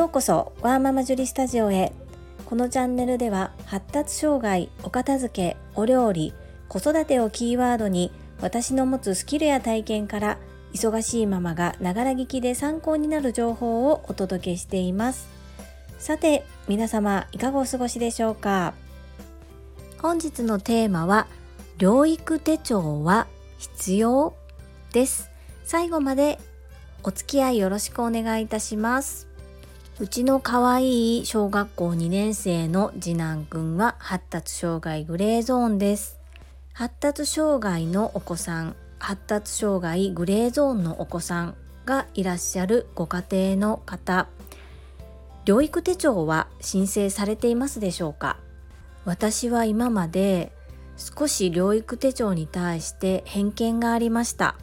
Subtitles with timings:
[0.00, 1.92] ようこそワーママジュリスタジオへ。
[2.46, 6.32] このチャンネルでは発達障害お片付けお料理
[6.70, 8.10] 子育てをキーワードに
[8.40, 10.38] 私の持つスキルや体験から
[10.72, 15.28] 忙しいママがながら聞きで参考になる情報をお届けしています。
[15.98, 18.72] さて皆様いかがお過ごしでしょうか？
[20.00, 21.26] 本日のテーマは
[21.76, 23.26] 療育手帳は
[23.58, 24.32] 必要？
[24.94, 25.28] です。
[25.62, 26.38] 最後まで
[27.02, 29.28] お付き合いよろしくお願いいたします。
[30.00, 36.18] うちの可愛い小学校2年生の次男くんは発達障害グレーゾーンです。
[36.72, 44.26] 発達障害のお子さん発達障害グレーゾーンのお子さんがいらっしゃるご家庭の方。
[45.44, 48.38] 療育手帳は申請されていますでしょうか？
[49.04, 50.50] 私は今まで
[50.96, 54.54] 少し療育手帳に対して偏見がありました。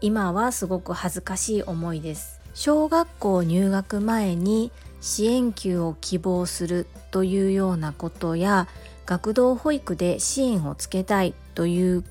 [0.00, 2.35] 今はすごく恥ずかしい思いです。
[2.56, 4.72] 小学校入学前に
[5.02, 8.66] 支援級を希望するというようなことや
[9.04, 12.02] 学童保育で支援をつけたいという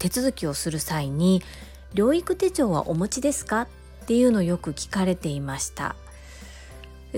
[0.00, 1.40] 手続きをする際に
[1.94, 3.68] 療育手帳はお持ちですかっ
[4.06, 5.94] ていうのをよく聞かれていました。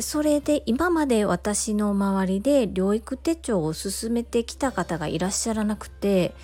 [0.00, 6.34] それで今まで私の周りで療育手帳を進めてきた方がいらっしゃらなくて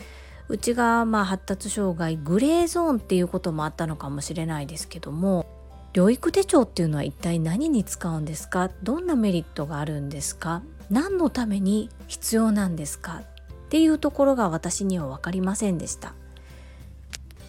[0.49, 5.60] うちがまあ発達障害グレーゾーンっていうこともあったのかもしれないですけども
[5.93, 8.71] 療育手帳っていうのは一体何に使うんですか？
[8.83, 10.63] どんなメリットがあるんですか？
[10.89, 13.23] 何のために必要なんですか？
[13.23, 16.15] っていうところが私には分かりませんでした。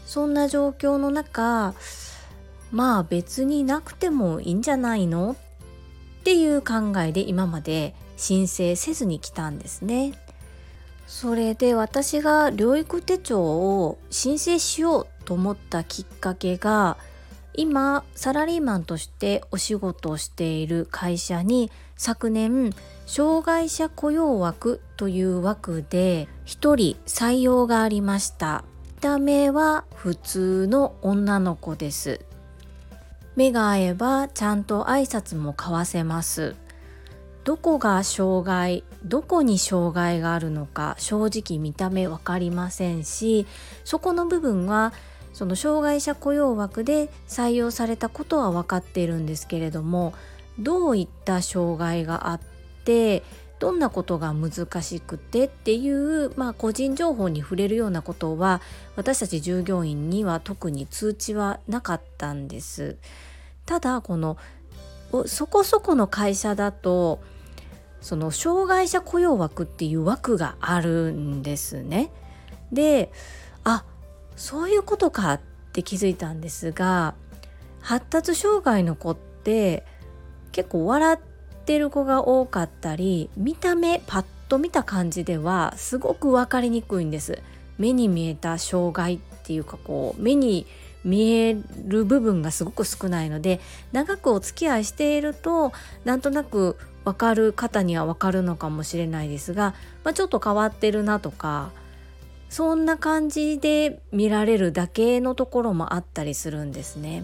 [0.05, 1.73] そんな状況の中
[2.71, 5.35] まあ別になくてもいいんじゃないの？
[6.21, 10.13] っていう考えで今まで申請せずに来たんですね。
[11.07, 16.97] それで私が療育手帳を申請しようと思ったきっかけが
[17.53, 22.73] 今サラリーマンとしてお仕事をしている会社に昨年
[23.05, 28.63] 障害者雇用枠という枠で1人採用がありました。
[28.85, 32.21] 見た目は普通の女の子です。
[33.35, 36.55] 目が合えばちゃんと挨拶も交わせます。
[37.43, 43.47] どこが障害どこに障害があるのか正直見た目分かりませんし
[43.83, 44.93] そこの部分は
[45.33, 50.13] その障害者雇用枠で採用されたことは分かっているんですけれども
[50.59, 52.39] どういった障害があっ
[52.83, 53.23] て
[53.59, 58.59] どんなことが難しくてっていう、まあ、個人情報に触れるようなことは
[58.95, 62.97] 私たち従業員には特に通知はなかったんです。
[63.67, 64.37] ただこの
[65.27, 67.19] そこそこの会社だと
[68.01, 72.11] その障害者雇用枠っていう枠があるんですね。
[72.71, 73.11] で
[73.63, 73.85] あ
[74.35, 75.39] そういうことかっ
[75.73, 77.15] て気づいたんですが
[77.79, 79.85] 発達障害の子って
[80.51, 81.17] 結構笑っ
[81.65, 87.41] てる子が多かったり見た目パッと見た感じではすごく分かりにくいんです。
[87.77, 90.67] 目に見えた障害っていうかこう目に
[91.03, 93.59] 見える部分がすごく少ないので
[93.91, 95.71] 長くお付き合いしていると
[96.05, 101.71] なんとなく分かる方には分かるのかもしれないですが、まあ、ちょっと変わってるなとか
[102.51, 107.23] そんな感じで見られるだけのところもあったりするんですね。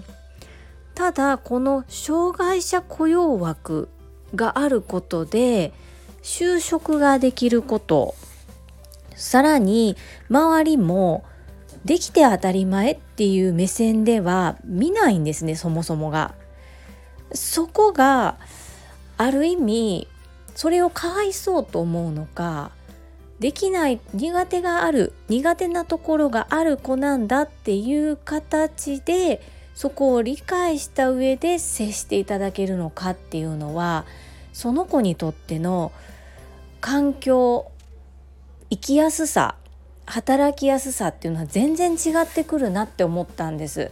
[0.96, 3.90] ただこの障害者雇用枠
[4.36, 5.74] があることで
[6.24, 8.16] 就職ができること
[9.16, 9.98] さらに
[10.30, 11.26] 周りも
[11.84, 16.36] できて当たり前っていう目線では見ないんですねそもそもが。
[17.34, 18.38] そこが
[19.18, 20.08] ある意味
[20.56, 22.72] それをかわいそうと思うのか
[23.40, 29.42] できない苦手がある苦手なところがある子なんだっていう形で
[29.76, 34.06] そこを理解した上で接していただけるのかっていうのは
[34.54, 35.92] その子にとっての
[36.82, 37.72] 環境
[38.72, 39.56] 生きやすさ
[40.08, 43.92] 働きやすさっていうのは全然違ってくるなって思ったんです。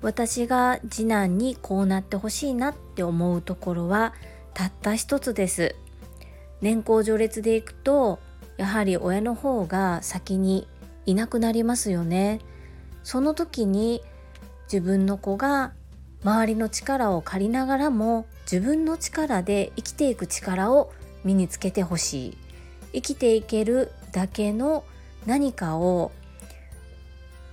[0.00, 4.14] 私が次男にこうなってほしいなって思うところは
[4.54, 5.76] たった一つです。
[6.62, 8.18] 年功序列でいくと
[8.60, 10.68] やはり親の方が先に
[11.06, 12.40] いなくなりますよね。
[13.02, 14.02] その時に
[14.70, 15.72] 自分の子が
[16.22, 20.92] 周りの力を借りながらも自分の力で生きていく力を
[21.24, 22.38] 身につけてほしい。
[22.92, 24.84] 生きていけるだけの
[25.24, 26.12] 何かを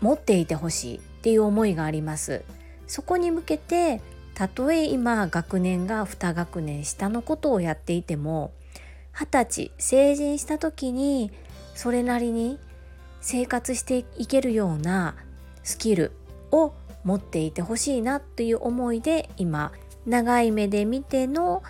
[0.01, 2.44] 持っていてほしいっていう思いがあります。
[2.86, 4.01] そこに向けて
[4.33, 8.51] たとえ今学年が2学年下のことをやっていても
[9.19, 11.31] 二十歳成人した時に
[11.73, 12.59] それなりに
[13.19, 15.15] 生活していけるような
[15.63, 16.11] スキル
[16.51, 16.73] を
[17.03, 19.71] 持っていてほしいなという思いで今
[20.05, 21.63] 長い目で見ての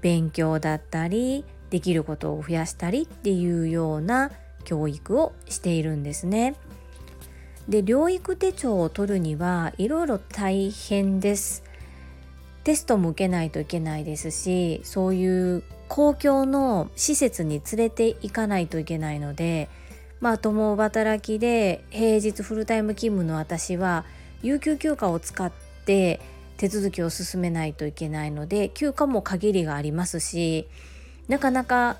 [0.00, 4.32] 勉強だったりできることを増やしたりっていうような
[4.64, 6.56] 教育をしているんですね。
[7.68, 11.62] で療育手帳を取るにはいろいろ大変です。
[12.68, 19.70] テストも受けないといけないですしそういう公共の施設に連れて行かないといけないので
[20.20, 24.04] まあ共働きで平日フルタイム勤務の私は
[24.42, 25.50] 有給休暇を使っ
[25.86, 26.20] て
[26.58, 30.68] 手続きを進めないといけないので休暇も限りがありますし
[31.26, 31.96] なかなか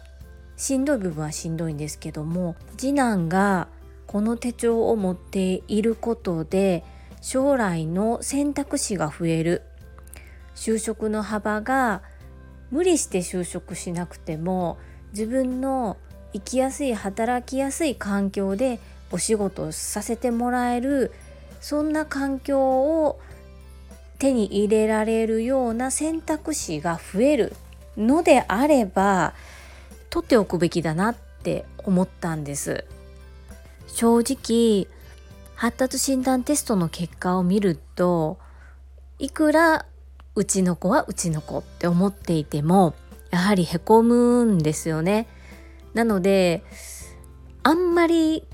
[0.58, 3.68] しんどい部分はしんどいんですけども次男が
[4.06, 6.84] この手帳を持っていることで
[7.22, 9.62] 将来の選択肢が増える
[10.58, 12.02] 就職の幅が
[12.72, 14.76] 無理して就職しなくても
[15.12, 15.96] 自分の
[16.32, 18.80] 生きやすい働きやすい環境で
[19.12, 21.12] お仕事をさせてもらえる
[21.60, 23.20] そんな環境を
[24.18, 27.52] 手に入れられるような選択肢が増える
[27.96, 29.34] のであれば
[30.10, 32.84] 取っておくべきだなって思ったんです。
[33.86, 34.88] 正直
[35.54, 38.38] 発達診断テストの結果を見ると
[39.18, 39.86] いくら
[40.38, 42.94] うちの子はうちの子って思っていても
[43.30, 45.26] やはりへこむんですよね。
[45.94, 46.62] なので
[47.64, 48.44] あんまり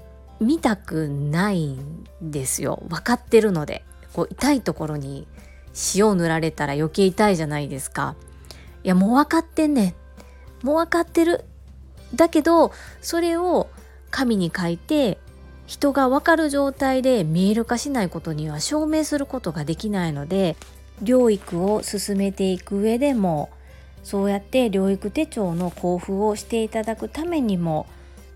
[0.41, 2.83] 見たくないんですよ。
[2.89, 3.85] 分かってるので。
[4.15, 5.27] こう痛いところに
[5.95, 8.15] 塩を塗られたら余計痛いじゃないですか。
[8.85, 9.97] いやもう分かってんね
[10.63, 10.67] ん。
[10.67, 11.45] もう分かってる。
[12.15, 12.73] だけど
[13.03, 13.69] それを
[14.11, 15.19] 紙に書いて
[15.67, 20.57] 人が分かる状態で見える化しないことには証明することができないので
[21.03, 23.51] 療育を進めていく上でも
[24.03, 27.87] そうやって療育手帳の交付をしていただくためにも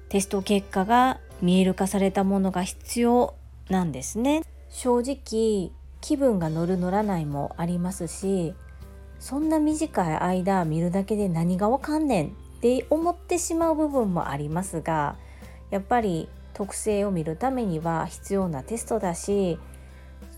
[0.09, 3.35] テスト結果が見える化されたものが必要
[3.69, 4.43] なんですね。
[4.71, 5.71] 正直
[6.01, 8.55] 気分が乗る乗らないもありますし
[9.19, 15.17] そんな短い間見るだけで何がわかんねんって思ってしまう部分もありますが
[15.71, 19.59] やっぱり特性を見るためには必要なテストだし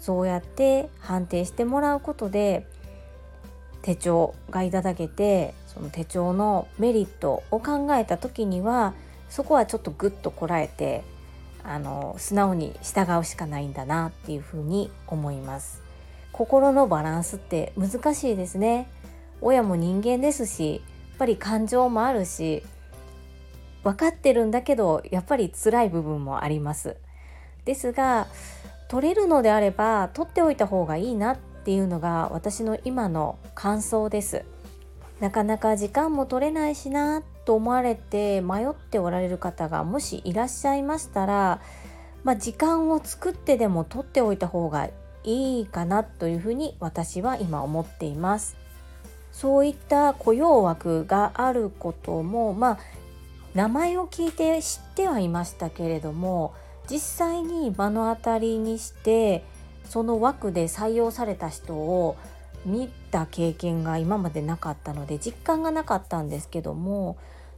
[0.00, 2.67] そうやって判定してもらうことで
[3.82, 8.94] 手帳がいただけてその手帳のメリットを考えた時には
[9.29, 11.03] そこはちょっとグッとこらえて
[11.62, 15.82] あの素直に従うしかないんだなっていうふうに思います。
[16.32, 18.88] 心のバランスって難しいですね。
[19.43, 22.62] 親も人間ですしやっぱり感情もあるし
[23.82, 26.97] 分かってるんだけどやっぱり辛い部分もあります。
[27.65, 28.27] ですが
[28.91, 34.45] 取れるのであれば取っておいた方がいいなっていうのが私の今の感想です。
[35.21, 41.61] なかなか時間も取れないしなと思われて迷っておられる方がもしいらっしゃいましたら、
[42.25, 44.89] まあ、時間を作ってでも取っておいた方が
[45.23, 48.57] いいかなというふうに私は今思っています。
[49.31, 52.79] そういった雇用枠があることもまあ
[53.55, 56.55] 名前を聞いて知ってはいましたけれども
[56.91, 59.45] 実際に目の当たりにして
[59.85, 62.17] その枠で採用された人を
[62.67, 67.17] 見た経験が今までなかったので実感がなかったんですけども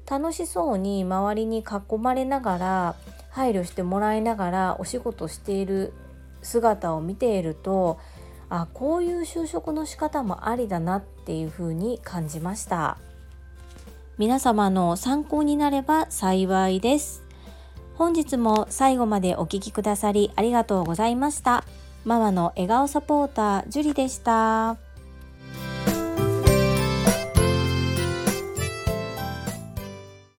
[0.09, 2.97] 楽しそうに周りに囲まれながら
[3.31, 5.93] 配慮してもらいながらお仕事している
[6.43, 7.99] 姿を見ていると
[8.51, 12.99] あこういう就職の仕方もありだなっていうふうに感じました。
[14.19, 17.22] 皆様の参考になれば幸いです。
[17.95, 21.65] 本日も最後までお聴きくださりありがとうございました。
[22.05, 24.82] ママの笑顔サポーター、ジュリでした。